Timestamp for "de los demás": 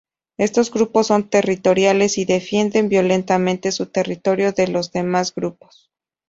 4.51-5.31